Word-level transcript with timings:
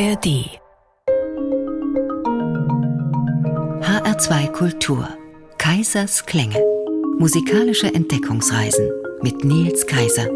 ARD 0.00 0.60
HR2 3.82 4.52
Kultur. 4.52 5.08
Kaisers 5.58 6.24
Klänge. 6.24 6.62
Musikalische 7.18 7.92
Entdeckungsreisen 7.92 8.92
mit 9.22 9.44
Nils 9.44 9.88
Kaiser. 9.88 10.28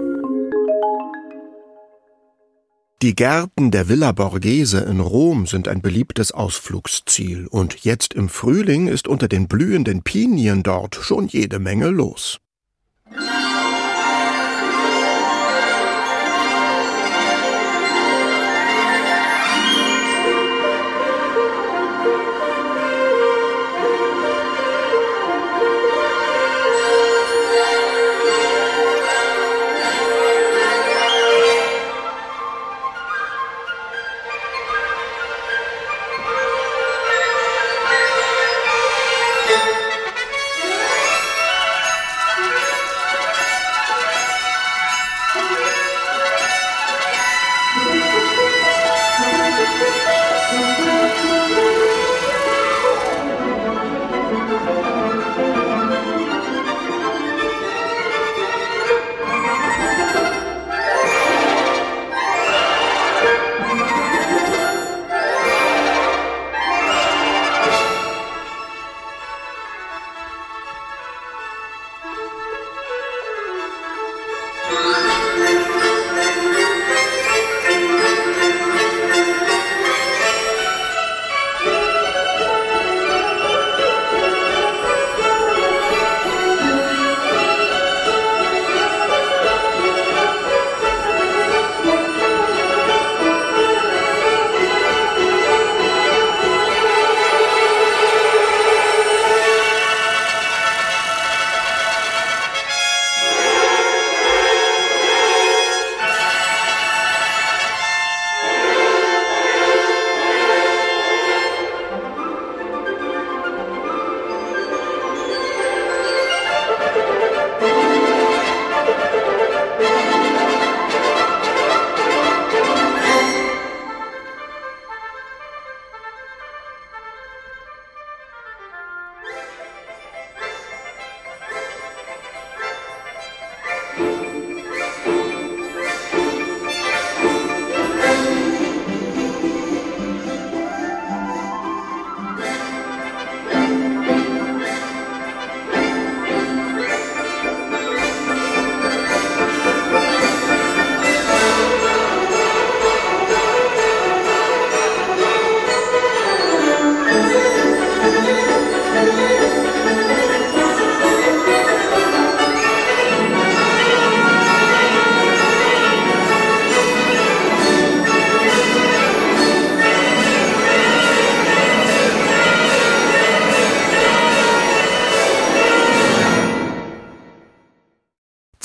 Die 3.02 3.14
Gärten 3.14 3.70
der 3.70 3.88
Villa 3.88 4.10
Borghese 4.10 4.80
in 4.80 4.98
Rom 4.98 5.46
sind 5.46 5.68
ein 5.68 5.80
beliebtes 5.80 6.32
Ausflugsziel. 6.32 7.46
Und 7.46 7.84
jetzt 7.84 8.14
im 8.14 8.28
Frühling 8.28 8.88
ist 8.88 9.06
unter 9.06 9.28
den 9.28 9.46
blühenden 9.46 10.02
Pinien 10.02 10.64
dort 10.64 10.96
schon 10.96 11.28
jede 11.28 11.60
Menge 11.60 11.86
los. 11.86 12.40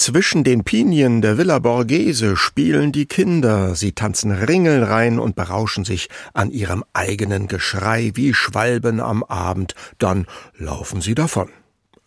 Zwischen 0.09 0.45
den 0.45 0.63
Pinien 0.63 1.21
der 1.21 1.37
Villa 1.37 1.59
Borghese 1.59 2.37
spielen 2.37 2.93
die 2.93 3.07
Kinder, 3.07 3.75
sie 3.75 3.91
tanzen 3.91 4.31
Ringelreihen 4.31 5.19
und 5.19 5.35
berauschen 5.35 5.83
sich 5.83 6.07
an 6.33 6.49
ihrem 6.49 6.85
eigenen 6.93 7.49
Geschrei 7.49 8.11
wie 8.13 8.33
Schwalben 8.33 9.01
am 9.01 9.21
Abend, 9.21 9.75
dann 9.97 10.25
laufen 10.57 11.01
sie 11.01 11.13
davon. 11.13 11.49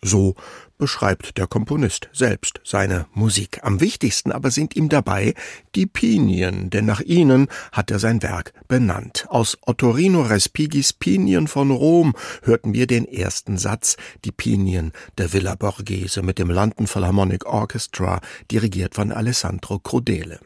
So 0.01 0.33
beschreibt 0.81 1.37
der 1.37 1.45
Komponist 1.45 2.09
selbst 2.11 2.59
seine 2.63 3.05
Musik. 3.13 3.59
Am 3.61 3.79
wichtigsten 3.81 4.31
aber 4.31 4.49
sind 4.49 4.75
ihm 4.75 4.89
dabei 4.89 5.35
die 5.75 5.85
Pinien, 5.85 6.71
denn 6.71 6.85
nach 6.85 7.01
ihnen 7.01 7.49
hat 7.71 7.91
er 7.91 7.99
sein 7.99 8.23
Werk 8.23 8.51
benannt. 8.67 9.27
Aus 9.29 9.59
Ottorino 9.61 10.23
Respigis 10.23 10.91
Pinien 10.91 11.47
von 11.47 11.69
Rom 11.69 12.15
hörten 12.41 12.73
wir 12.73 12.87
den 12.87 13.05
ersten 13.05 13.59
Satz, 13.59 13.95
die 14.25 14.31
Pinien 14.31 14.91
der 15.19 15.31
Villa 15.33 15.53
Borghese 15.53 16.23
mit 16.23 16.39
dem 16.39 16.49
London 16.49 16.87
Philharmonic 16.87 17.45
Orchestra, 17.45 18.19
dirigiert 18.49 18.95
von 18.95 19.11
Alessandro 19.11 19.77
Crudele. 19.77 20.39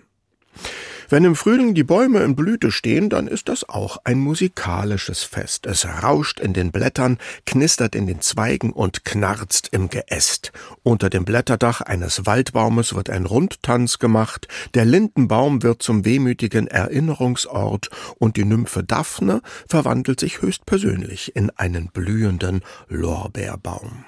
Wenn 1.10 1.24
im 1.24 1.36
Frühling 1.36 1.76
die 1.76 1.84
Bäume 1.84 2.20
in 2.24 2.36
Blüte 2.36 2.72
stehen, 2.72 3.10
dann 3.10 3.28
ist 3.28 3.48
das 3.48 3.68
auch 3.68 3.98
ein 4.04 4.20
musikalisches 4.20 5.24
Fest. 5.24 5.66
Es 5.66 5.86
rauscht 5.86 6.40
in 6.40 6.54
den 6.54 6.72
Blättern, 6.72 7.20
knistert 7.46 7.96
in 7.96 8.08
den 8.08 8.22
Zweigen 8.22 8.72
und 8.72 9.06
knarzt 9.06 9.70
im 9.72 9.90
Geäst. 9.90 10.52
Unter 10.84 11.10
dem 11.10 11.26
Blätterdach 11.26 11.82
eines 11.82 12.26
Waldbaumes 12.26 12.96
wird 12.96 13.10
ein 13.10 13.26
Rundtanz 13.26 14.00
gemacht, 14.00 14.48
der 14.74 14.86
Lindenbaum 14.86 15.62
wird 15.62 15.84
zum 15.84 16.06
wehmütigen 16.06 16.68
Erinnerungsort 16.68 17.90
und 18.18 18.38
die 18.38 18.46
Nymphe 18.46 18.84
Daphne 18.84 19.42
verwandelt 19.68 20.20
sich 20.20 20.42
höchstpersönlich 20.42 21.36
in 21.36 21.52
einen 21.52 21.90
blühenden 21.90 22.62
Lorbeerbaum. 22.88 24.06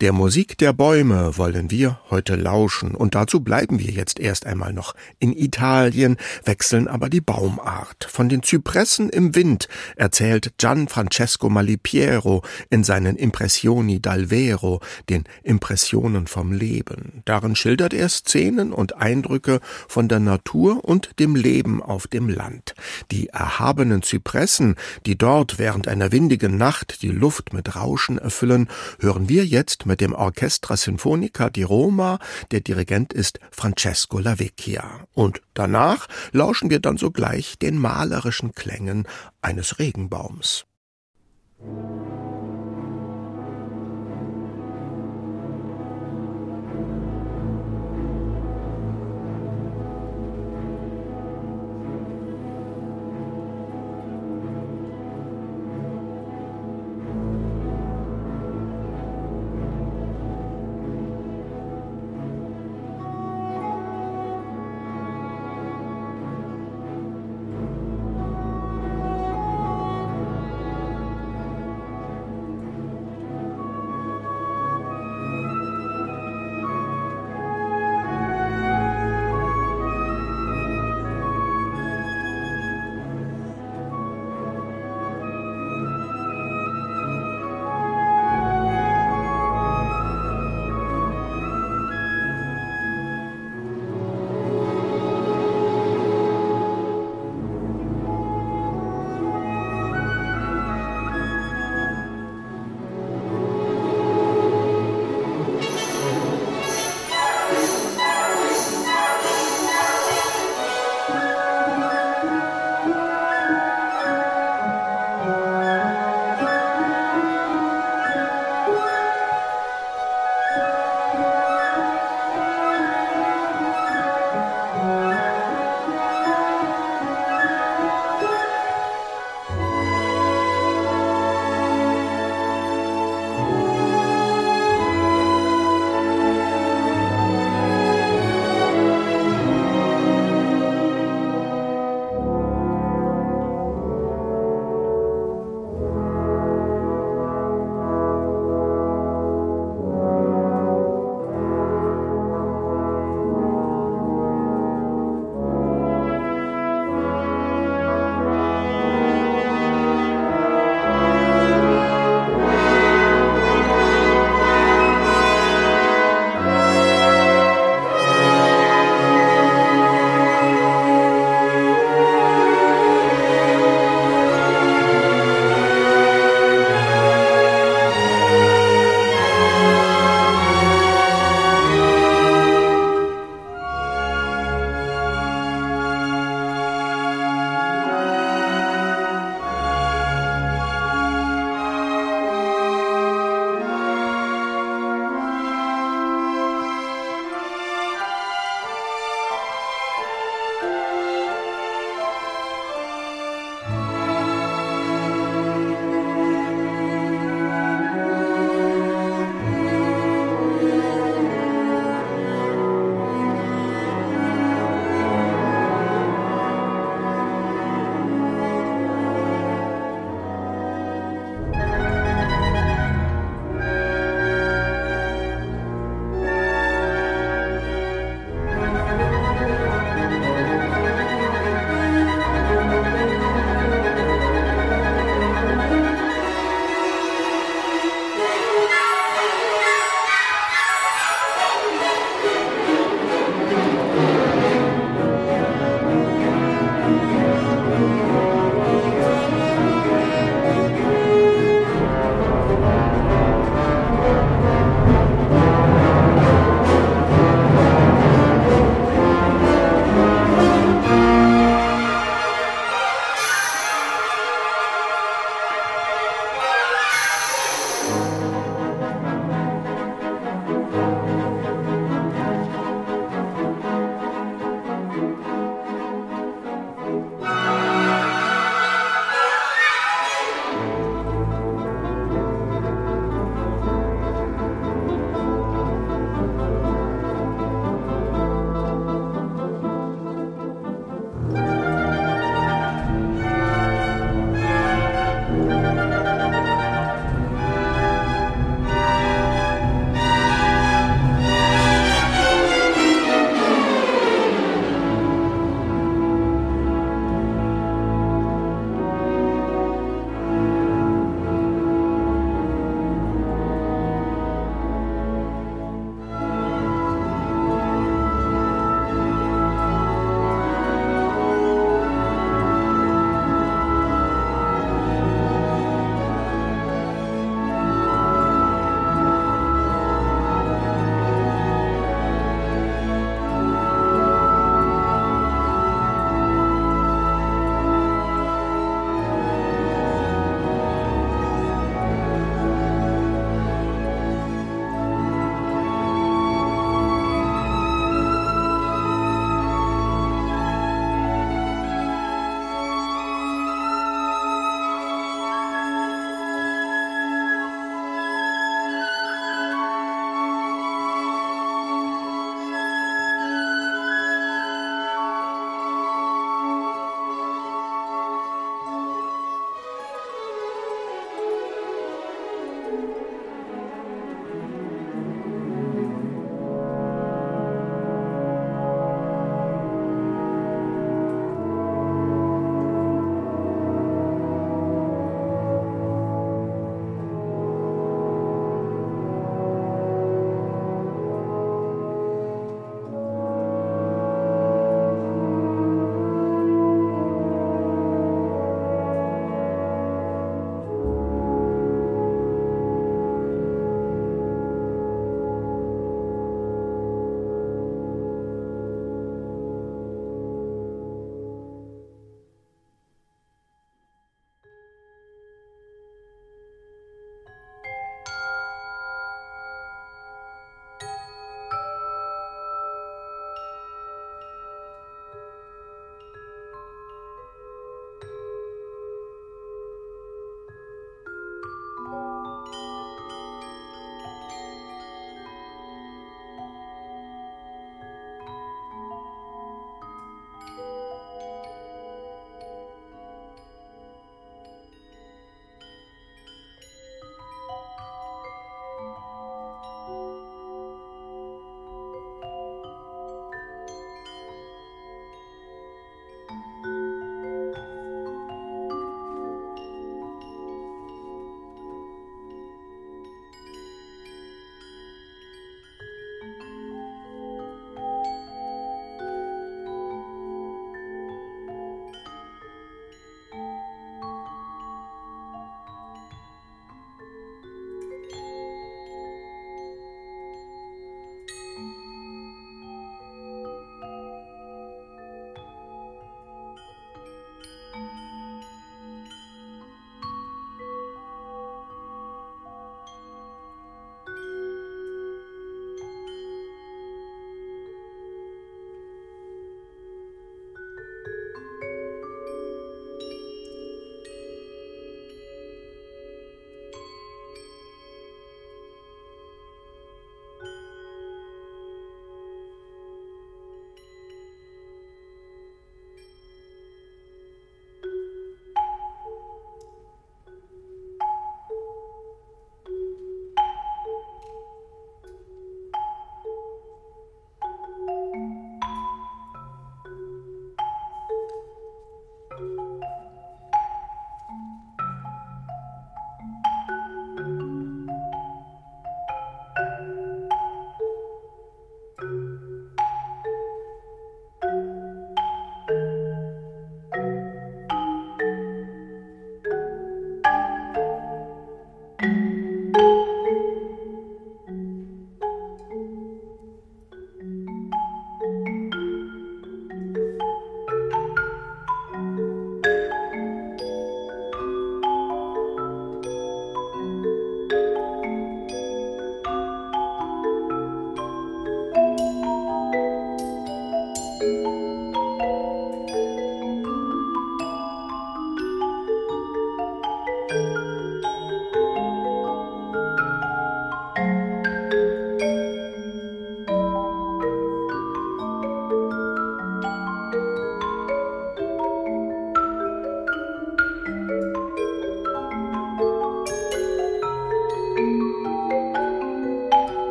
Der 0.00 0.12
Musik 0.12 0.58
der 0.58 0.72
Bäume 0.72 1.36
wollen 1.36 1.70
wir 1.70 2.00
heute 2.10 2.36
lauschen, 2.36 2.94
und 2.94 3.14
dazu 3.14 3.40
bleiben 3.40 3.78
wir 3.78 3.90
jetzt 3.90 4.20
erst 4.20 4.46
einmal 4.46 4.72
noch 4.72 4.94
in 5.18 5.32
Italien, 5.32 6.16
wechseln 6.44 6.88
aber 6.88 7.08
die 7.08 7.20
Baumart. 7.20 8.06
Von 8.08 8.28
den 8.28 8.42
Zypressen 8.42 9.10
im 9.10 9.34
Wind 9.34 9.68
erzählt 9.96 10.52
Gian 10.58 10.88
Francesco 10.88 11.48
Malipiero 11.48 12.42
in 12.70 12.84
seinen 12.84 13.16
Impressioni 13.16 14.00
dal 14.00 14.30
Vero, 14.30 14.80
den 15.08 15.24
Impressionen 15.42 16.26
vom 16.26 16.52
Leben. 16.52 17.22
Darin 17.24 17.56
schildert 17.56 17.94
er 17.94 18.08
Szenen 18.08 18.72
und 18.72 18.96
Eindrücke 18.96 19.60
von 19.88 20.08
der 20.08 20.20
Natur 20.20 20.84
und 20.84 21.18
dem 21.18 21.36
Leben 21.36 21.82
auf 21.82 22.06
dem 22.06 22.28
Land. 22.28 22.74
Die 23.10 23.28
erhabenen 23.28 24.02
Zypressen, 24.02 24.76
die 25.06 25.16
dort 25.16 25.58
während 25.58 25.88
einer 25.88 26.12
windigen 26.12 26.56
Nacht 26.56 27.02
die 27.02 27.10
Luft 27.10 27.52
mit 27.52 27.76
Rauschen 27.76 28.18
erfüllen, 28.18 28.68
hören 29.00 29.28
wir 29.28 29.44
jetzt 29.44 29.55
mit 29.86 30.02
dem 30.02 30.12
Orchestra 30.12 30.76
Sinfonica 30.76 31.48
di 31.48 31.62
Roma. 31.62 32.18
Der 32.50 32.60
Dirigent 32.60 33.14
ist 33.14 33.40
Francesco 33.50 34.18
Lavecchia. 34.18 35.06
Und 35.14 35.40
danach 35.54 36.08
lauschen 36.32 36.68
wir 36.68 36.80
dann 36.80 36.98
sogleich 36.98 37.58
den 37.58 37.78
malerischen 37.78 38.52
Klängen 38.54 39.08
eines 39.40 39.78
Regenbaums. 39.78 40.66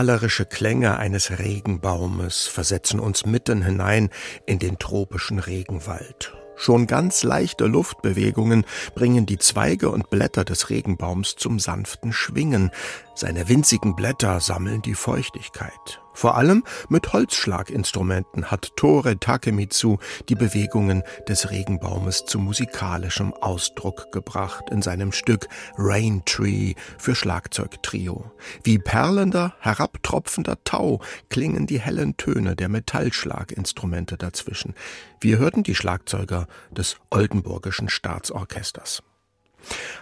Malerische 0.00 0.46
Klänge 0.46 0.96
eines 0.96 1.38
Regenbaumes 1.40 2.46
versetzen 2.46 3.00
uns 3.00 3.26
mitten 3.26 3.62
hinein 3.62 4.08
in 4.46 4.58
den 4.58 4.78
tropischen 4.78 5.38
Regenwald. 5.38 6.32
Schon 6.56 6.86
ganz 6.86 7.22
leichte 7.22 7.66
Luftbewegungen 7.66 8.64
bringen 8.94 9.26
die 9.26 9.36
Zweige 9.36 9.90
und 9.90 10.08
Blätter 10.08 10.46
des 10.46 10.70
Regenbaums 10.70 11.36
zum 11.36 11.58
sanften 11.58 12.14
Schwingen. 12.14 12.70
Seine 13.14 13.50
winzigen 13.50 13.94
Blätter 13.94 14.40
sammeln 14.40 14.80
die 14.80 14.94
Feuchtigkeit. 14.94 15.99
Vor 16.20 16.36
allem 16.36 16.64
mit 16.90 17.14
Holzschlaginstrumenten 17.14 18.50
hat 18.50 18.76
Tore 18.76 19.18
Takemitsu 19.18 19.96
die 20.28 20.34
Bewegungen 20.34 21.02
des 21.26 21.50
Regenbaumes 21.50 22.26
zu 22.26 22.38
musikalischem 22.38 23.32
Ausdruck 23.32 24.12
gebracht 24.12 24.64
in 24.70 24.82
seinem 24.82 25.12
Stück 25.12 25.48
Rain 25.78 26.20
Tree 26.26 26.74
für 26.98 27.14
Schlagzeugtrio. 27.14 28.30
Wie 28.62 28.76
perlender, 28.78 29.54
herabtropfender 29.60 30.62
Tau 30.62 31.00
klingen 31.30 31.66
die 31.66 31.80
hellen 31.80 32.18
Töne 32.18 32.54
der 32.54 32.68
Metallschlaginstrumente 32.68 34.18
dazwischen. 34.18 34.74
Wir 35.22 35.38
hörten 35.38 35.62
die 35.62 35.74
Schlagzeuger 35.74 36.48
des 36.70 36.98
Oldenburgischen 37.08 37.88
Staatsorchesters. 37.88 39.02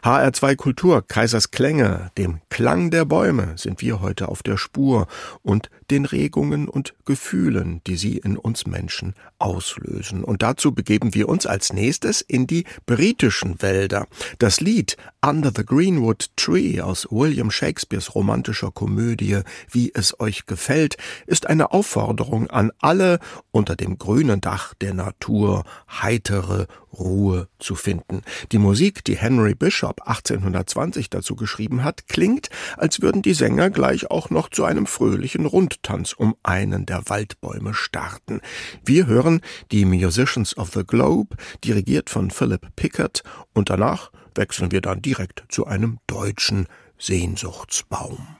HR2 0.03 0.57
Kultur, 0.57 1.07
Kaisers 1.07 1.51
Klänge, 1.51 2.11
dem 2.17 2.41
Klang 2.51 2.91
der 2.91 3.05
Bäume 3.05 3.55
sind 3.57 3.81
wir 3.81 4.01
heute 4.01 4.29
auf 4.29 4.43
der 4.43 4.57
Spur 4.57 5.07
und 5.43 5.71
den 5.91 6.05
Regungen 6.05 6.69
und 6.69 6.95
Gefühlen, 7.05 7.81
die 7.87 7.97
sie 7.97 8.19
in 8.19 8.37
uns 8.37 8.67
Menschen 8.67 9.15
auslösen. 9.39 10.25
Und 10.25 10.43
dazu 10.43 10.73
begeben 10.73 11.15
wir 11.15 11.29
uns 11.29 11.47
als 11.47 11.73
nächstes 11.73 12.21
in 12.21 12.47
die 12.47 12.65
britischen 12.87 13.61
Wälder. 13.63 14.07
Das 14.39 14.61
Lied 14.61 14.97
Under 15.25 15.53
the 15.55 15.65
Greenwood 15.65 16.31
Tree 16.37 16.81
aus 16.81 17.07
William 17.11 17.51
Shakespeares 17.51 18.15
romantischer 18.15 18.71
Komödie 18.71 19.41
Wie 19.71 19.93
es 19.95 20.19
euch 20.21 20.47
gefällt 20.47 20.97
ist 21.27 21.47
eine 21.47 21.73
Aufforderung 21.73 22.49
an 22.51 22.71
alle, 22.79 23.19
unter 23.51 23.77
dem 23.77 23.99
grünen 23.99 24.41
Dach 24.41 24.75
der 24.75 24.95
Natur 24.95 25.65
heitere 25.91 26.67
Ruhe 26.93 27.49
zu 27.59 27.75
finden. 27.75 28.23
Die 28.53 28.59
Musik, 28.59 29.05
die 29.05 29.17
Henry 29.17 29.55
Bishop 29.55 30.03
1820 30.03 31.11
dazu 31.11 31.37
geschrieben 31.37 31.85
hat, 31.85 32.09
klingt, 32.09 32.51
als 32.77 33.03
würden 33.03 33.23
die 33.23 33.35
Sänger 33.35 33.71
gleich 33.71 34.11
auch 34.11 34.31
noch 34.31 34.49
zu 34.49 34.65
einem 34.65 34.87
fröhlichen 34.87 35.47
Rundtanz 35.79 36.13
um 36.13 36.35
einen 36.43 36.87
der 36.87 37.09
Waldbäume 37.09 37.75
starten. 37.75 38.41
Wir 38.85 39.07
hören 39.07 39.41
die 39.71 39.85
Musicians 39.85 40.57
of 40.57 40.73
the 40.73 40.85
Globe, 40.85 41.37
dirigiert 41.65 42.11
von 42.11 42.31
Philip 42.31 42.75
Pickett, 42.77 43.23
und 43.55 43.71
danach 43.71 44.11
wechseln 44.35 44.73
wir 44.73 44.81
dann 44.81 45.03
direkt 45.03 45.45
zu 45.49 45.67
einem 45.67 45.99
deutschen 46.07 46.67
Sehnsuchtsbaum. 46.99 48.37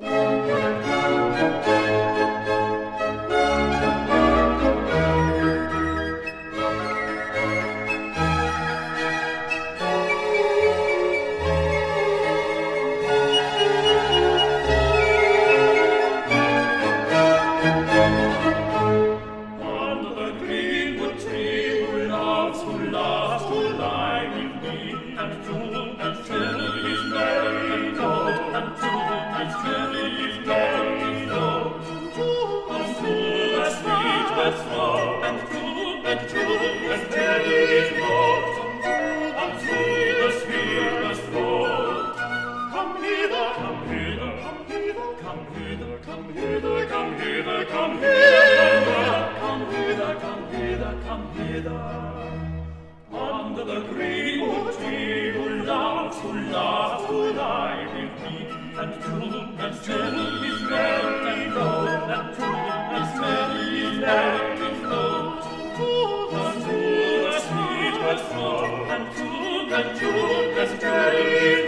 der 0.00 1.87
and 68.90 69.16
to 69.16 69.24
the 69.70 70.78
joy 70.80 71.67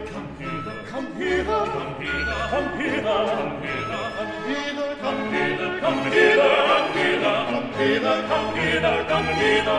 Campina, 0.91 1.57
Campina, 1.71 2.35
Campina, 2.51 3.15
Campina, 4.11 4.87
Campina, 4.99 5.67
Campina, 5.79 7.31
Campina, 7.47 8.11
Campina, 8.27 8.91
Campina, 9.07 9.77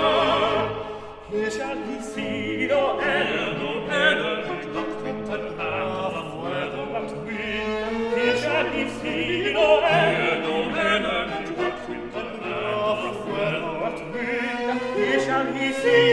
Hier 1.31 1.51
schall 1.51 1.81
die 1.87 2.01
Sino 2.03 2.98
hell, 2.98 3.57
du 3.61 3.70
helle, 3.92 4.33
und 4.53 4.64
macht 4.72 4.98
mit 5.05 5.29
den 5.29 5.44
Haaren 5.59 6.29
Feuer 6.33 6.72
und 6.96 7.11
Wind. 7.27 8.09
Hier 8.16 8.37
schall 8.38 8.66
die 8.75 8.88
Sino 8.96 9.68
hell, 9.83 10.40
du 10.40 10.57
helle, 10.75 11.16
und 11.37 11.48
macht 11.59 11.85
mit 11.90 12.09
den 12.14 12.33
Haaren 12.42 13.14
Feuer 13.22 13.64
und 13.85 14.01
Wind. 14.14 14.81
Hier 14.96 15.20
schall 15.20 15.46
die 15.53 15.72
Sino 15.75 16.12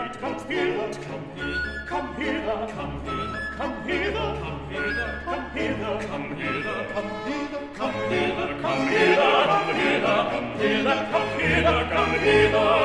hither, 0.00 0.20
come 0.20 0.38
hither, 0.48 1.02
come 1.86 2.14
hither, 2.16 2.66
come 2.72 3.04
hither, 3.04 3.36
come 3.56 3.82
hither, 3.84 4.36
come 4.40 4.70
hither, 4.70 5.20
come 5.24 5.50
hither, 5.50 5.98
come 6.08 6.30
hither, 6.40 6.86
come 6.92 7.10
hither, 7.26 7.68
come 7.74 7.90
hither, 7.90 7.90
come 7.90 7.94
hither, 8.08 8.60
come 8.62 8.86
hither, 8.88 9.30
come 9.46 9.74
hither, 9.74 10.18
come 10.30 10.58
hither, 10.58 11.08
come 11.10 11.40
hither, 11.40 11.88
come 11.92 12.18
hither. 12.20 12.79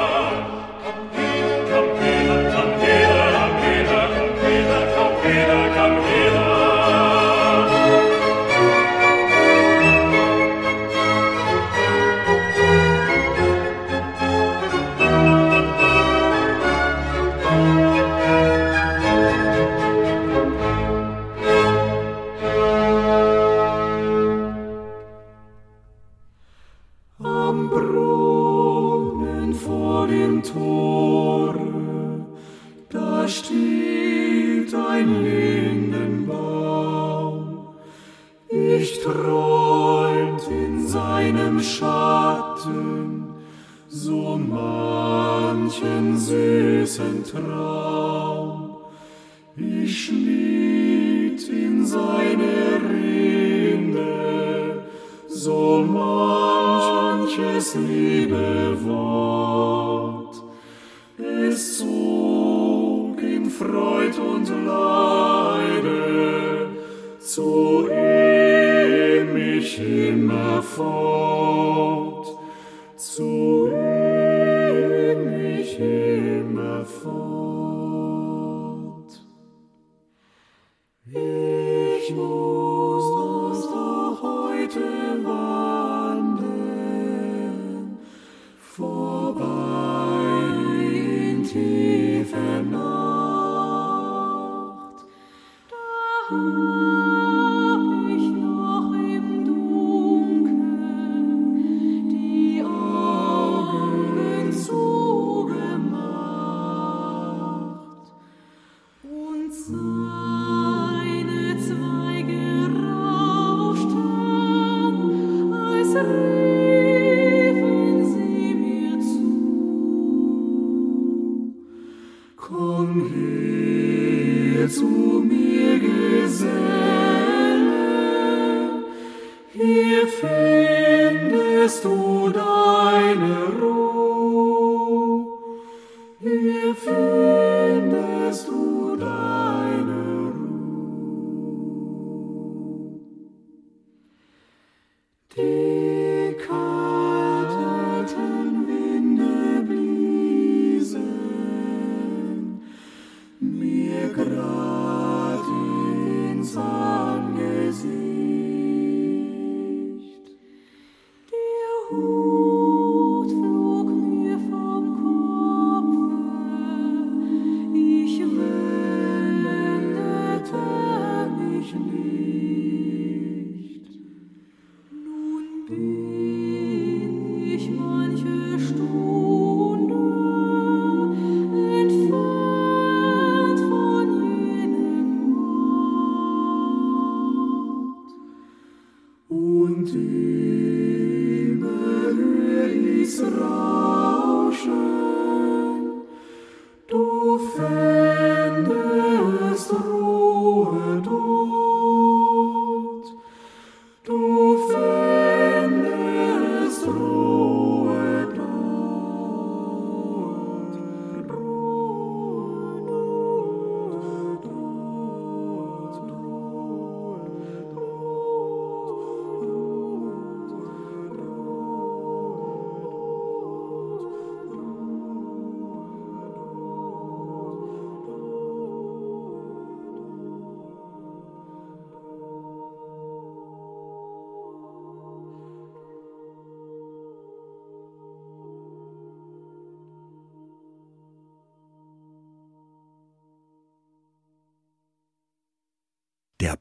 in 51.50 51.86
seine 51.86 52.82
Rinde, 52.90 54.84
so 55.28 55.86
manches 55.88 57.76
liebe 57.76 58.76
Wort. 58.84 60.42
Es 61.20 61.78
zog 61.78 63.22
in 63.22 63.48
Freud 63.50 64.18
und 64.18 64.50
Leide, 64.66 66.70
zu 67.20 67.88
ihm 67.92 69.34
mich 69.34 69.80
immer 69.80 70.64
fort. 70.64 71.25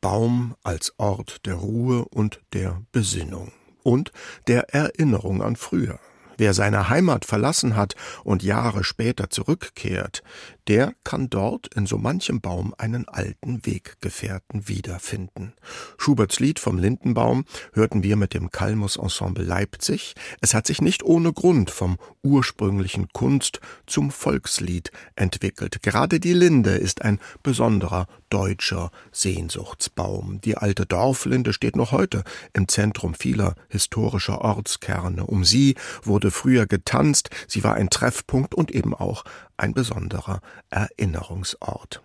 Baum 0.05 0.55
als 0.63 0.93
Ort 0.99 1.47
der 1.47 1.55
Ruhe 1.55 2.05
und 2.05 2.43
der 2.53 2.83
Besinnung 2.93 3.53
und 3.83 4.13
der 4.49 4.75
Erinnerung 4.75 5.43
an 5.43 5.57
früher. 5.57 5.99
Wer 6.37 6.53
seine 6.53 6.91
Heimat 6.91 7.25
verlassen 7.25 7.75
hat 7.75 7.95
und 8.23 8.43
Jahre 8.43 8.85
später 8.85 9.31
zurückkehrt, 9.31 10.23
der 10.69 10.95
kann 11.05 11.29
dort 11.29 11.75
in 11.75 11.87
so 11.87 11.99
manchem 11.99 12.41
Baum 12.41 12.75
einen 12.79 13.07
alten 13.09 13.65
Weggefährten 13.67 14.69
wiederfinden. 14.69 15.55
Schuberts 15.99 16.41
Lied 16.41 16.59
vom 16.59 16.79
Lindenbaum 16.79 17.45
hörten 17.73 18.03
wir 18.03 18.17
mit 18.17 18.35
dem 18.35 18.51
Kalmus 18.51 18.97
Ensemble 18.97 19.45
Leipzig. 19.45 20.15
Es 20.41 20.55
hat 20.55 20.67
sich 20.67 20.81
nicht 20.81 21.03
ohne 21.03 21.33
Grund 21.33 21.71
vom 21.71 21.99
ursprünglichen 22.23 23.09
Kunst 23.13 23.61
zum 23.87 24.11
Volkslied 24.11 24.91
entwickelt. 25.17 25.83
Gerade 25.83 26.21
die 26.21 26.33
Linde 26.33 26.71
ist 26.71 27.03
ein 27.03 27.21
besonderer 27.43 28.07
deutscher 28.31 28.91
Sehnsuchtsbaum. 29.13 30.41
Die 30.41 30.57
alte 30.57 30.87
Dorflinde 30.87 31.53
steht 31.53 31.77
noch 31.77 31.93
heute 31.93 32.25
im 32.53 32.69
Zentrum 32.69 33.15
vieler 33.15 33.55
historischer 33.69 34.41
Ortskerne. 34.41 35.27
Um 35.27 35.45
sie 35.45 35.77
wurde 36.03 36.31
früher 36.31 36.67
getanzt, 36.67 37.31
sie 37.47 37.63
war 37.63 37.75
ein 37.75 37.91
Treffpunkt 37.91 38.55
und 38.55 38.71
eben 38.71 38.95
auch 38.95 39.25
ein 39.57 39.75
besonderer 39.75 40.41
Erinnerungsort. 40.71 42.03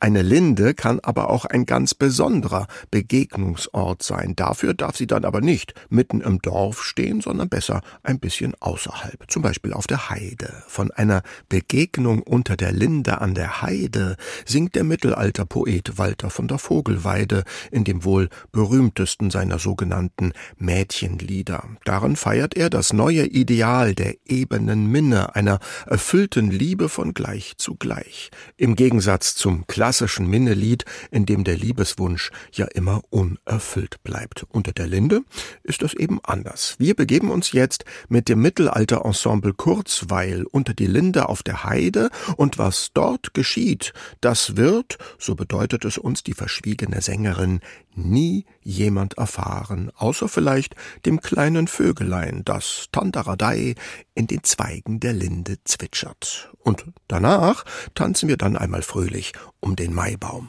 Eine 0.00 0.22
Linde 0.22 0.74
kann 0.74 1.00
aber 1.00 1.30
auch 1.30 1.44
ein 1.44 1.66
ganz 1.66 1.94
besonderer 1.94 2.66
Begegnungsort 2.90 4.02
sein. 4.02 4.34
Dafür 4.36 4.74
darf 4.74 4.96
sie 4.96 5.06
dann 5.06 5.24
aber 5.24 5.40
nicht 5.40 5.74
mitten 5.88 6.20
im 6.20 6.40
Dorf 6.40 6.82
stehen, 6.82 7.20
sondern 7.20 7.48
besser 7.48 7.80
ein 8.02 8.18
bisschen 8.18 8.54
außerhalb, 8.60 9.24
zum 9.28 9.42
Beispiel 9.42 9.72
auf 9.72 9.86
der 9.86 10.10
Heide. 10.10 10.62
Von 10.66 10.90
einer 10.90 11.22
Begegnung 11.48 12.22
unter 12.22 12.56
der 12.56 12.72
Linde 12.72 13.20
an 13.20 13.34
der 13.34 13.62
Heide 13.62 14.16
singt 14.44 14.74
der 14.74 14.84
Mittelalterpoet 14.84 15.98
Walter 15.98 16.30
von 16.30 16.48
der 16.48 16.58
Vogelweide 16.58 17.44
in 17.70 17.84
dem 17.84 18.04
wohl 18.04 18.28
berühmtesten 18.52 19.30
seiner 19.30 19.58
sogenannten 19.58 20.32
Mädchenlieder. 20.58 21.64
Darin 21.84 22.16
feiert 22.16 22.56
er 22.56 22.70
das 22.70 22.92
neue 22.92 23.26
Ideal 23.26 23.94
der 23.94 24.14
ebenen 24.26 24.86
Minne, 24.86 25.34
einer 25.34 25.58
erfüllten 25.86 26.50
Liebe 26.50 26.88
von 26.88 27.14
gleich 27.14 27.54
zu 27.56 27.76
gleich. 27.76 28.30
Im 28.56 28.76
Gegensatz 28.76 29.34
zu 29.34 29.45
zum 29.46 29.64
klassischen 29.68 30.26
Minnelied, 30.26 30.84
in 31.12 31.24
dem 31.24 31.44
der 31.44 31.56
Liebeswunsch 31.56 32.32
ja 32.50 32.64
immer 32.64 33.02
unerfüllt 33.10 34.02
bleibt. 34.02 34.44
Unter 34.50 34.72
der 34.72 34.88
Linde 34.88 35.22
ist 35.62 35.82
das 35.82 35.94
eben 35.94 36.18
anders. 36.24 36.74
Wir 36.80 36.96
begeben 36.96 37.30
uns 37.30 37.52
jetzt 37.52 37.84
mit 38.08 38.28
dem 38.28 38.42
Mittelalterensemble 38.42 39.54
Kurzweil 39.54 40.46
unter 40.50 40.74
die 40.74 40.88
Linde 40.88 41.28
auf 41.28 41.44
der 41.44 41.62
Heide 41.62 42.10
und 42.36 42.58
was 42.58 42.90
dort 42.92 43.34
geschieht, 43.34 43.92
das 44.20 44.56
wird, 44.56 44.98
so 45.16 45.36
bedeutet 45.36 45.84
es 45.84 45.96
uns 45.96 46.24
die 46.24 46.34
verschwiegene 46.34 47.00
Sängerin, 47.00 47.60
nie 47.96 48.44
jemand 48.60 49.14
erfahren, 49.14 49.90
außer 49.96 50.28
vielleicht 50.28 50.74
dem 51.04 51.20
kleinen 51.20 51.68
Vögelein, 51.68 52.42
das 52.44 52.88
Tandaradei 52.92 53.74
in 54.14 54.26
den 54.26 54.42
Zweigen 54.44 55.00
der 55.00 55.12
Linde 55.12 55.56
zwitschert. 55.64 56.52
Und 56.58 56.84
danach 57.08 57.64
tanzen 57.94 58.28
wir 58.28 58.36
dann 58.36 58.56
einmal 58.56 58.82
fröhlich 58.82 59.32
um 59.60 59.76
den 59.76 59.94
Maibaum. 59.94 60.48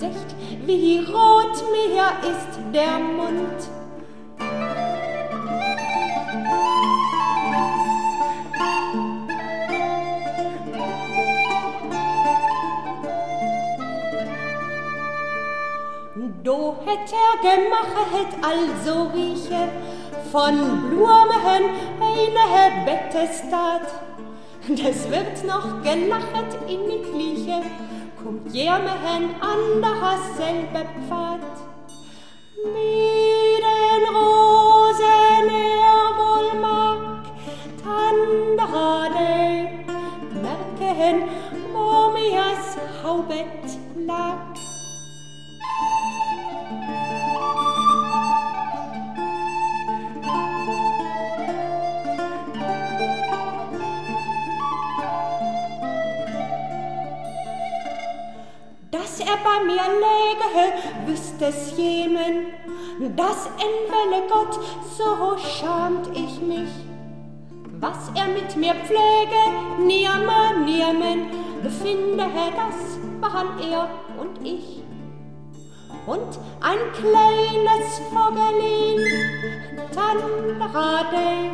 Gesicht, 0.00 0.34
wie 0.64 0.98
rot 0.98 1.62
mir 1.72 2.06
ist 2.30 2.58
der 2.72 2.98
Mund. 2.98 3.60
Do 16.42 16.76
hätt 16.86 17.12
er 17.12 17.34
gemachet 17.42 18.32
also 18.42 19.10
rieche 19.14 19.68
von 20.32 20.88
Blumen 20.88 21.64
eine 22.00 22.84
Bettestat. 22.86 23.82
Das 24.66 25.10
wird 25.10 25.44
noch 25.46 25.82
gelachet 25.82 26.54
in 26.68 26.88
die 26.88 27.02
Kliche 27.02 27.89
um 28.30 28.52
Jermehen 28.52 29.34
an 29.40 29.82
der 29.82 30.00
Hasselbe 30.00 30.86
Pfad. 31.08 31.69
mir 59.70 59.88
läge, 60.06 61.06
wüsst 61.06 61.40
es 61.40 61.76
jemen, 61.76 62.46
das 63.16 63.46
entwelle 63.46 64.26
Gott, 64.28 64.58
so 64.96 65.36
schamt 65.38 66.08
ich 66.16 66.40
mich. 66.40 66.70
Was 67.80 68.10
er 68.14 68.28
mit 68.28 68.56
mir 68.56 68.74
pflege, 68.74 69.42
nimmer, 69.78 70.52
nimmen, 70.64 71.30
befinde 71.62 72.24
er 72.24 72.50
das, 72.50 72.98
waren 73.20 73.58
er 73.70 73.88
und 74.18 74.46
ich. 74.46 74.82
Und 76.06 76.38
ein 76.60 76.78
kleines 76.92 78.00
Vogelin, 78.10 79.00
Tanrade, 79.94 81.52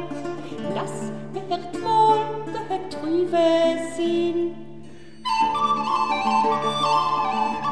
das 0.75 1.13
wird 1.33 1.85
wohl 1.85 2.19
getrübe 2.69 3.37
sein. 3.97 4.67
Thank 6.27 7.61
you. 7.61 7.66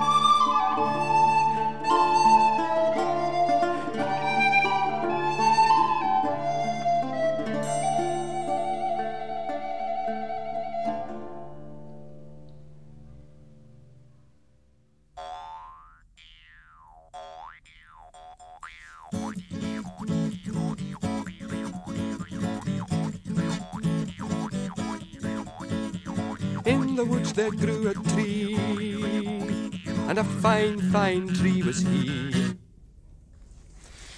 In 26.65 26.97
the 26.97 27.05
woods 27.05 27.35
there 27.35 27.51
grew 27.51 27.89
a 27.89 27.95
tree, 27.95 28.57
and 30.09 30.19
a 30.19 30.25
fine, 30.25 30.81
fine 30.91 31.29
tree 31.29 31.63
was 31.63 31.83
he. 31.83 32.57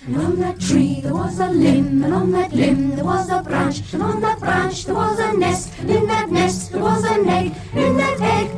And 0.07 0.17
on 0.17 0.37
that 0.39 0.61
tree 0.61 1.01
there 1.01 1.15
was 1.15 1.41
a 1.41 1.49
limb, 1.49 2.05
and 2.05 2.15
on 2.15 2.31
that 2.31 2.53
limb 2.53 2.95
there 2.95 3.05
was 3.05 3.31
a 3.31 3.43
branch, 3.43 3.93
and 3.93 4.03
on 4.03 4.21
that 4.21 4.39
branch 4.39 4.85
there 4.85 4.95
was 4.95 5.19
a 5.19 5.37
nest, 5.37 5.73
and 5.81 5.91
in 5.91 6.07
that 6.07 6.31
nest 6.31 6.71
there 6.71 6.83
was 6.83 7.03
an 7.03 7.29
egg, 7.29 7.53
and 7.73 7.81
in 7.81 7.97
that 7.97 8.21
egg 8.21 8.56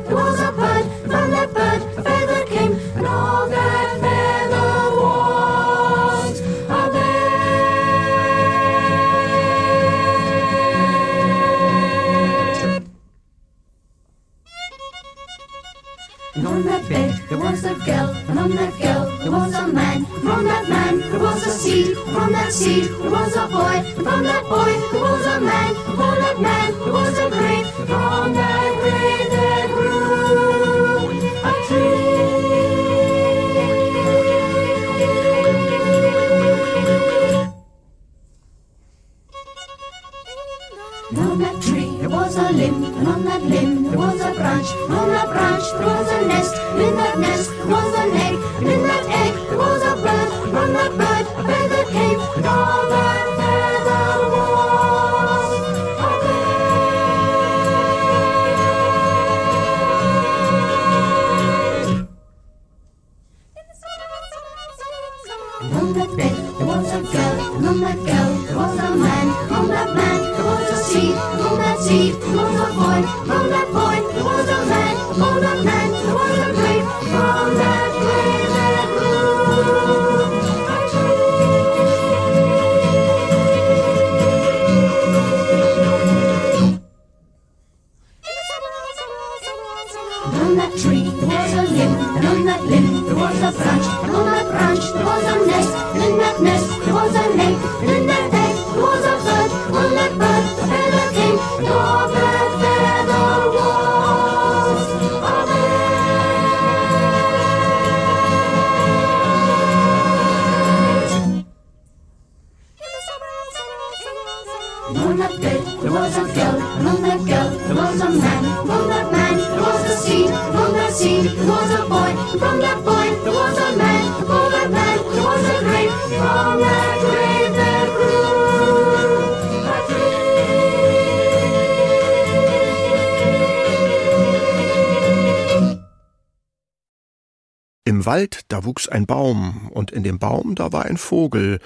da 140.59 140.71
war 140.71 140.85
ein 140.85 140.97
Vogel, 140.97 141.59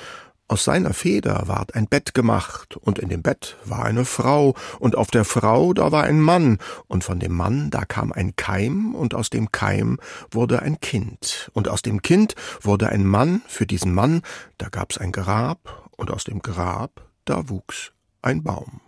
aus 0.48 0.66
seiner 0.66 0.94
Feder 0.94 1.44
ward 1.48 1.74
ein 1.74 1.88
Bett 1.88 2.14
gemacht, 2.14 2.78
und 2.78 3.00
in 3.00 3.10
dem 3.10 3.24
Bett 3.24 3.58
war 3.66 3.86
eine 3.86 4.06
Frau, 4.06 4.54
und 4.80 4.96
auf 4.96 5.10
der 5.10 5.26
Frau 5.26 5.74
da 5.74 5.92
war 5.92 6.04
ein 6.04 6.20
Mann, 6.22 6.60
und 6.88 7.04
von 7.04 7.20
dem 7.20 7.34
Mann 7.34 7.72
da 7.72 7.86
kam 7.86 8.12
ein 8.12 8.36
Keim, 8.36 8.94
und 8.94 9.16
aus 9.16 9.30
dem 9.30 9.52
Keim 9.52 10.00
wurde 10.32 10.62
ein 10.62 10.80
Kind, 10.80 11.50
und 11.54 11.68
aus 11.70 11.82
dem 11.82 12.02
Kind 12.02 12.36
wurde 12.62 12.90
ein 12.90 13.06
Mann, 13.06 13.42
für 13.48 13.66
diesen 13.66 13.94
Mann 13.94 14.22
da 14.58 14.70
gab's 14.70 14.98
ein 14.98 15.12
Grab, 15.12 15.90
und 15.98 16.12
aus 16.12 16.24
dem 16.24 16.42
Grab 16.42 17.02
da 17.26 17.50
wuchs 17.50 17.92
ein 18.22 18.44
Baum. 18.44 18.82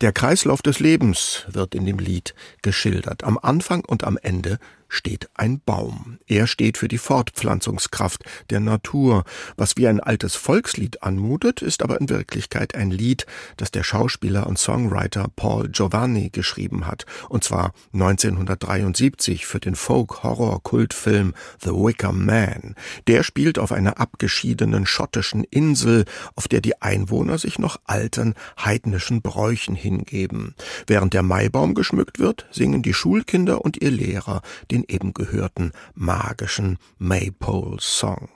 Der 0.00 0.12
Kreislauf 0.12 0.62
des 0.62 0.80
Lebens 0.80 1.44
wird 1.48 1.74
in 1.74 1.84
dem 1.84 1.98
Lied 1.98 2.34
geschildert. 2.62 3.24
Am 3.24 3.38
Anfang 3.40 3.84
und 3.84 4.04
am 4.04 4.16
Ende 4.16 4.58
steht 4.96 5.28
ein 5.34 5.60
Baum. 5.60 6.18
Er 6.26 6.46
steht 6.46 6.78
für 6.78 6.88
die 6.88 6.98
Fortpflanzungskraft 6.98 8.24
der 8.50 8.60
Natur. 8.60 9.24
Was 9.56 9.76
wie 9.76 9.86
ein 9.86 10.00
altes 10.00 10.34
Volkslied 10.34 11.02
anmutet, 11.02 11.62
ist 11.62 11.82
aber 11.82 12.00
in 12.00 12.08
Wirklichkeit 12.08 12.74
ein 12.74 12.90
Lied, 12.90 13.26
das 13.56 13.70
der 13.70 13.84
Schauspieler 13.84 14.46
und 14.46 14.58
Songwriter 14.58 15.28
Paul 15.36 15.68
Giovanni 15.68 16.30
geschrieben 16.30 16.86
hat, 16.86 17.06
und 17.28 17.44
zwar 17.44 17.72
1973 17.92 19.46
für 19.46 19.60
den 19.60 19.74
Folk-Horror-Kultfilm 19.74 21.34
The 21.62 21.70
Wicker 21.70 22.12
Man. 22.12 22.74
Der 23.06 23.22
spielt 23.22 23.58
auf 23.58 23.72
einer 23.72 24.00
abgeschiedenen 24.00 24.86
schottischen 24.86 25.44
Insel, 25.44 26.04
auf 26.34 26.48
der 26.48 26.60
die 26.60 26.80
Einwohner 26.80 27.38
sich 27.38 27.58
noch 27.58 27.78
alten 27.84 28.34
heidnischen 28.58 29.22
Bräuchen 29.22 29.74
hingeben. 29.74 30.54
Während 30.86 31.14
der 31.14 31.22
Maibaum 31.22 31.74
geschmückt 31.74 32.18
wird, 32.18 32.46
singen 32.50 32.82
die 32.82 32.94
Schulkinder 32.94 33.62
und 33.64 33.82
ihr 33.82 33.90
Lehrer 33.90 34.42
den 34.70 34.85
eben 34.88 35.14
gehörten 35.14 35.72
magischen 35.94 36.78
Maypole 36.98 37.76
Song. 37.80 38.28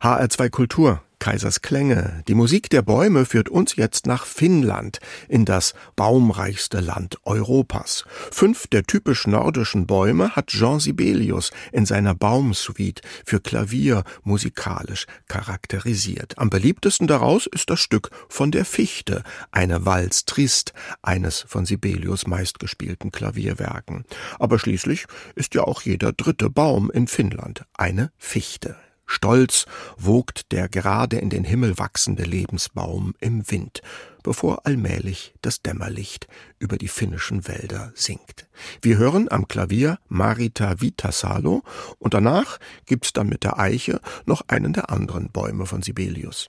HR2 0.00 0.50
Kultur 0.50 1.02
Kaisers 1.20 1.60
Klänge. 1.60 2.24
Die 2.26 2.34
Musik 2.34 2.70
der 2.70 2.82
Bäume 2.82 3.26
führt 3.26 3.48
uns 3.48 3.76
jetzt 3.76 4.06
nach 4.06 4.24
Finnland, 4.24 4.98
in 5.28 5.44
das 5.44 5.74
baumreichste 5.94 6.80
Land 6.80 7.18
Europas. 7.24 8.04
Fünf 8.32 8.66
der 8.66 8.82
typisch 8.82 9.26
nordischen 9.26 9.86
Bäume 9.86 10.34
hat 10.34 10.48
Jean 10.48 10.80
Sibelius 10.80 11.52
in 11.70 11.86
seiner 11.86 12.14
Baumsuite 12.14 13.02
für 13.24 13.38
Klavier 13.38 14.02
musikalisch 14.24 15.06
charakterisiert. 15.28 16.38
Am 16.38 16.50
beliebtesten 16.50 17.06
daraus 17.06 17.46
ist 17.46 17.70
das 17.70 17.80
Stück 17.80 18.10
von 18.28 18.50
der 18.50 18.64
Fichte, 18.64 19.22
eine 19.52 19.84
Walz 19.86 20.24
trist, 20.24 20.72
eines 21.02 21.44
von 21.46 21.66
Sibelius 21.66 22.26
meistgespielten 22.26 23.12
Klavierwerken. 23.12 24.04
Aber 24.38 24.58
schließlich 24.58 25.04
ist 25.34 25.54
ja 25.54 25.64
auch 25.64 25.82
jeder 25.82 26.12
dritte 26.12 26.48
Baum 26.48 26.90
in 26.90 27.06
Finnland 27.06 27.64
eine 27.74 28.10
Fichte. 28.16 28.76
Stolz 29.12 29.66
wogt 29.96 30.52
der 30.52 30.68
gerade 30.68 31.16
in 31.16 31.30
den 31.30 31.42
Himmel 31.42 31.78
wachsende 31.78 32.22
Lebensbaum 32.22 33.14
im 33.18 33.50
Wind, 33.50 33.82
bevor 34.22 34.66
allmählich 34.66 35.34
das 35.42 35.62
Dämmerlicht 35.62 36.28
über 36.60 36.78
die 36.78 36.86
finnischen 36.86 37.48
Wälder 37.48 37.90
sinkt. 37.96 38.46
Wir 38.80 38.98
hören 38.98 39.28
am 39.28 39.48
Klavier 39.48 39.98
Marita 40.06 40.80
Vitasalo 40.80 41.64
und 41.98 42.14
danach 42.14 42.58
gibt's 42.86 43.12
dann 43.12 43.28
mit 43.28 43.42
der 43.42 43.58
Eiche 43.58 44.00
noch 44.26 44.42
einen 44.46 44.72
der 44.72 44.90
anderen 44.90 45.32
Bäume 45.32 45.66
von 45.66 45.82
Sibelius. 45.82 46.48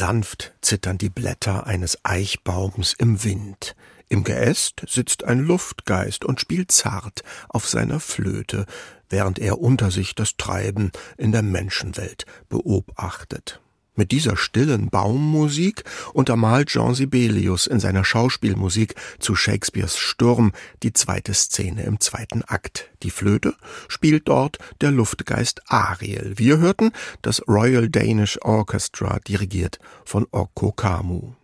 Sanft 0.00 0.54
zittern 0.62 0.96
die 0.96 1.10
Blätter 1.10 1.66
eines 1.66 1.98
Eichbaums 2.04 2.94
im 2.96 3.22
Wind. 3.22 3.76
Im 4.08 4.24
Geäst 4.24 4.82
sitzt 4.88 5.24
ein 5.24 5.40
Luftgeist 5.40 6.24
und 6.24 6.40
spielt 6.40 6.72
zart 6.72 7.22
auf 7.50 7.68
seiner 7.68 8.00
Flöte, 8.00 8.64
während 9.10 9.38
er 9.38 9.60
unter 9.60 9.90
sich 9.90 10.14
das 10.14 10.38
Treiben 10.38 10.90
in 11.18 11.32
der 11.32 11.42
Menschenwelt 11.42 12.24
beobachtet. 12.48 13.60
Mit 14.00 14.12
dieser 14.12 14.38
stillen 14.38 14.88
Baummusik 14.88 15.84
untermalt 16.14 16.70
Jean 16.70 16.94
Sibelius 16.94 17.66
in 17.66 17.80
seiner 17.80 18.02
Schauspielmusik 18.02 18.94
zu 19.18 19.36
Shakespeares 19.36 19.98
Sturm 19.98 20.52
die 20.82 20.94
zweite 20.94 21.34
Szene 21.34 21.82
im 21.82 22.00
zweiten 22.00 22.42
Akt. 22.42 22.88
Die 23.02 23.10
Flöte 23.10 23.52
spielt 23.88 24.26
dort 24.26 24.56
der 24.80 24.90
Luftgeist 24.90 25.60
Ariel. 25.66 26.32
Wir 26.38 26.56
hörten 26.56 26.92
das 27.20 27.46
Royal 27.46 27.90
Danish 27.90 28.38
Orchestra 28.40 29.18
dirigiert 29.18 29.78
von 30.06 30.26
Okko 30.30 30.72
Kamu. 30.72 31.34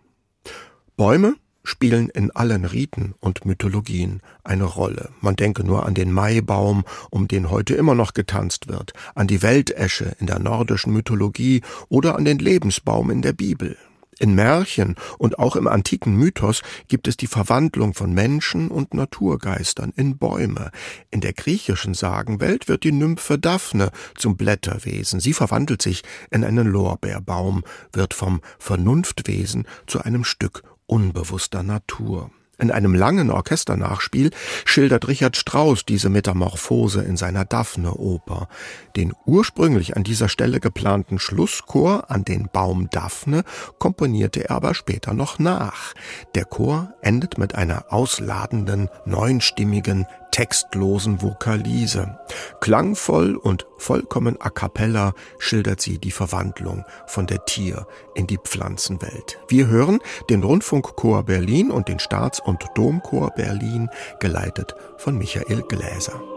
Bäume 0.97 1.35
spielen 1.67 2.09
in 2.09 2.31
allen 2.31 2.65
Riten 2.65 3.15
und 3.21 3.45
Mythologien 3.45 4.21
eine 4.45 4.65
Rolle. 4.65 5.11
Man 5.21 5.37
denke 5.37 5.65
nur 5.65 5.85
an 5.85 5.95
den 5.95 6.13
Maibaum, 6.13 6.85
um 7.11 7.29
den 7.29 7.51
heute 7.51 7.75
immer 7.75 7.95
noch 7.95 8.15
getanzt 8.15 8.69
wird, 8.69 8.93
an 9.15 9.27
die 9.27 9.43
Weltesche 9.43 10.17
in 10.21 10.27
der 10.27 10.39
nordischen 10.39 10.93
Mythologie 10.93 11.63
oder 11.89 12.17
an 12.17 12.25
den 12.25 12.39
Lebensbaum 12.39 13.11
in 13.11 13.23
der 13.23 13.33
Bibel. 13.33 13.77
In 14.19 14.35
Märchen 14.35 14.95
und 15.19 15.39
auch 15.39 15.57
im 15.57 15.69
antiken 15.69 16.17
Mythos 16.17 16.63
gibt 16.89 17.07
es 17.07 17.19
die 17.19 17.27
Verwandlung 17.27 17.93
von 17.93 18.15
Menschen 18.15 18.69
und 18.69 18.95
Naturgeistern 18.95 19.93
in 19.95 20.17
Bäume. 20.17 20.71
In 21.11 21.21
der 21.21 21.35
griechischen 21.35 21.93
Sagenwelt 21.93 22.67
wird 22.67 22.85
die 22.85 22.93
Nymphe 22.93 23.39
Daphne 23.39 23.91
zum 24.15 24.39
Blätterwesen. 24.39 25.21
Sie 25.21 25.35
verwandelt 25.35 25.83
sich 25.83 26.03
in 26.31 26.45
einen 26.45 26.67
Lorbeerbaum, 26.67 27.63
wird 27.93 28.15
vom 28.15 28.41
Vernunftwesen 28.59 29.67
zu 29.87 30.01
einem 30.01 30.25
Stück 30.25 30.63
unbewusster 30.87 31.63
Natur. 31.63 32.31
In 32.59 32.71
einem 32.71 32.95
langen 32.95 33.31
Orchesternachspiel 33.31 34.31
schildert 34.65 35.09
Richard 35.09 35.37
Strauss 35.37 35.85
diese 35.85 36.09
Metamorphose 36.09 37.03
in 37.03 37.19
seiner 37.19 37.45
Daphne-Oper. 37.45 38.49
Den 38.97 39.13
ursprünglich 39.27 39.95
an 39.95 40.05
dieser 40.05 40.31
Stelle 40.31 40.59
geplanten 40.59 41.19
Schlusschor 41.19 42.11
an 42.11 42.25
den 42.25 42.49
Baum 42.51 42.89
Daphne 42.89 43.45
komponierte 43.79 44.49
er 44.49 44.57
aber 44.57 44.73
später 44.73 45.13
noch 45.13 45.39
nach. 45.39 45.93
Der 46.35 46.47
Chor 46.47 46.95
endet 47.03 47.37
mit 47.37 47.55
einer 47.55 47.93
ausladenden, 47.93 48.89
neunstimmigen 49.05 50.07
textlosen 50.37 51.23
Vokalise. 51.23 52.19
Klangvoll 52.61 53.37
und 53.37 53.67
vollkommen 53.79 54.39
a 54.39 54.51
cappella 54.51 55.15
schildert 55.39 55.81
sie 55.81 55.97
die 55.97 56.11
Verwandlung 56.11 56.85
von 57.07 57.27
der 57.27 57.47
Tier- 57.47 57.87
in 58.15 58.27
die 58.27 58.37
Pflanzenwelt. 58.37 59.39
Wir 59.49 59.69
hören 59.69 59.99
den 60.29 60.43
Rundfunkchor 60.43 61.23
Berlin 61.23 61.71
und 61.71 61.89
den 61.89 62.01
Staats- 62.01 62.41
und 62.41 62.67
Domchor 62.75 63.31
Berlin, 63.31 63.89
geleitet 64.21 64.75
von 64.99 65.17
Michael 65.17 65.63
Gläser. 65.63 66.36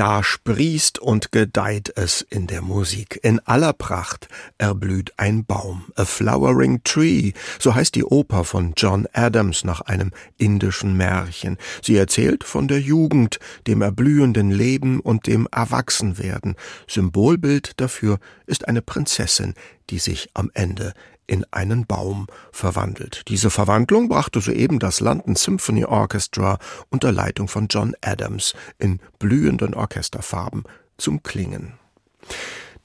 Da 0.00 0.22
sprießt 0.22 0.98
und 0.98 1.30
gedeiht 1.30 1.92
es 1.94 2.22
in 2.22 2.46
der 2.46 2.62
Musik. 2.62 3.20
In 3.22 3.38
aller 3.40 3.74
Pracht 3.74 4.30
erblüht 4.56 5.12
ein 5.18 5.44
Baum. 5.44 5.92
A 5.94 6.06
Flowering 6.06 6.82
Tree, 6.84 7.32
so 7.58 7.74
heißt 7.74 7.94
die 7.96 8.04
Oper 8.04 8.44
von 8.44 8.72
John 8.78 9.06
Adams 9.12 9.62
nach 9.62 9.82
einem 9.82 10.12
indischen 10.38 10.96
Märchen. 10.96 11.58
Sie 11.82 11.98
erzählt 11.98 12.44
von 12.44 12.66
der 12.66 12.80
Jugend, 12.80 13.40
dem 13.66 13.82
erblühenden 13.82 14.50
Leben 14.50 15.00
und 15.00 15.26
dem 15.26 15.46
Erwachsenwerden. 15.52 16.56
Symbolbild 16.88 17.78
dafür 17.78 18.20
ist 18.46 18.68
eine 18.68 18.80
Prinzessin, 18.80 19.52
die 19.90 19.98
sich 19.98 20.30
am 20.32 20.50
Ende 20.54 20.94
in 21.30 21.46
einen 21.52 21.86
Baum 21.86 22.26
verwandelt. 22.50 23.22
Diese 23.28 23.50
Verwandlung 23.50 24.08
brachte 24.08 24.40
soeben 24.40 24.80
das 24.80 24.98
London 24.98 25.36
Symphony 25.36 25.84
Orchestra 25.84 26.58
unter 26.90 27.12
Leitung 27.12 27.46
von 27.46 27.68
John 27.68 27.94
Adams 28.00 28.54
in 28.78 28.98
blühenden 29.20 29.74
Orchesterfarben 29.74 30.64
zum 30.98 31.22
Klingen. 31.22 31.74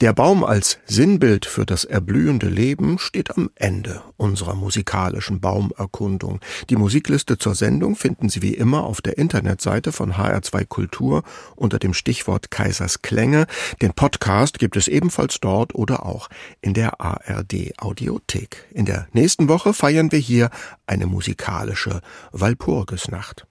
Der 0.02 0.12
Baum 0.12 0.44
als 0.44 0.78
Sinnbild 0.84 1.46
für 1.46 1.64
das 1.64 1.84
erblühende 1.84 2.48
Leben 2.50 2.98
steht 2.98 3.34
am 3.34 3.48
Ende 3.54 4.02
unserer 4.18 4.54
musikalischen 4.54 5.40
Baumerkundung. 5.40 6.40
Die 6.68 6.76
Musikliste 6.76 7.38
zur 7.38 7.54
Sendung 7.54 7.96
finden 7.96 8.28
Sie 8.28 8.42
wie 8.42 8.52
immer 8.52 8.84
auf 8.84 9.00
der 9.00 9.16
Internetseite 9.16 9.92
von 9.92 10.12
HR2 10.12 10.66
Kultur 10.66 11.22
unter 11.54 11.78
dem 11.78 11.94
Stichwort 11.94 12.50
Kaisers 12.50 13.00
Klänge. 13.00 13.46
Den 13.80 13.94
Podcast 13.94 14.58
gibt 14.58 14.76
es 14.76 14.86
ebenfalls 14.86 15.40
dort 15.40 15.74
oder 15.74 16.04
auch 16.04 16.28
in 16.60 16.74
der 16.74 17.00
ARD 17.00 17.72
Audiothek. 17.78 18.66
In 18.74 18.84
der 18.84 19.08
nächsten 19.12 19.48
Woche 19.48 19.72
feiern 19.72 20.12
wir 20.12 20.18
hier 20.18 20.50
eine 20.86 21.06
musikalische 21.06 22.02
Walpurgisnacht. 22.32 23.46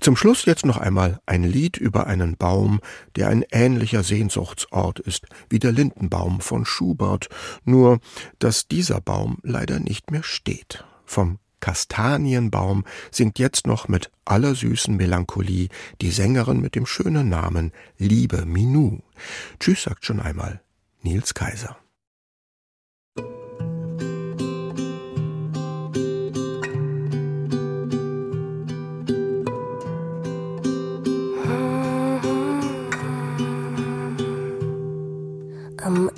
Zum 0.00 0.16
Schluss 0.16 0.44
jetzt 0.44 0.66
noch 0.66 0.76
einmal 0.76 1.20
ein 1.26 1.42
Lied 1.42 1.76
über 1.76 2.06
einen 2.06 2.36
Baum, 2.36 2.80
der 3.16 3.28
ein 3.28 3.44
ähnlicher 3.50 4.02
Sehnsuchtsort 4.02 5.00
ist 5.00 5.26
wie 5.48 5.58
der 5.58 5.72
Lindenbaum 5.72 6.40
von 6.40 6.64
Schubert, 6.64 7.28
nur 7.64 8.00
dass 8.38 8.68
dieser 8.68 9.00
Baum 9.00 9.38
leider 9.42 9.80
nicht 9.80 10.10
mehr 10.10 10.22
steht. 10.22 10.84
Vom 11.04 11.38
Kastanienbaum 11.60 12.84
singt 13.10 13.38
jetzt 13.38 13.66
noch 13.66 13.88
mit 13.88 14.10
aller 14.24 14.54
süßen 14.54 14.96
Melancholie 14.96 15.68
die 16.00 16.10
Sängerin 16.10 16.60
mit 16.60 16.74
dem 16.74 16.86
schönen 16.86 17.28
Namen 17.28 17.72
Liebe 17.98 18.44
Minou. 18.44 19.02
Tschüss 19.58 19.84
sagt 19.84 20.04
schon 20.04 20.20
einmal 20.20 20.60
Nils 21.02 21.34
Kaiser. 21.34 21.76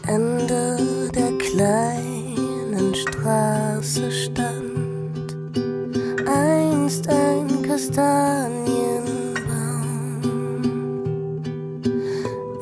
Ende 0.06 1.10
der 1.14 1.32
kleinen 1.38 2.94
Straße 2.94 4.10
stand 4.10 5.36
einst 6.26 7.08
ein 7.08 7.62
Kastanienbaum. 7.62 8.62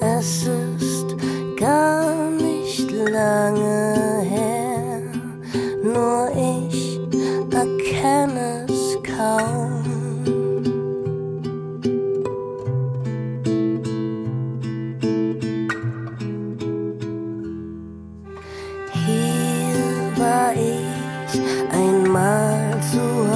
Es 0.01 0.43
ist 0.45 1.17
gar 1.59 2.31
nicht 2.31 2.91
lange 2.91 4.23
her, 4.23 5.03
nur 5.83 6.31
ich 6.35 7.01
erkenne 7.53 8.67
es 8.69 8.97
kaum. 9.03 9.76
Einmal 22.17 22.81
zu 22.81 23.36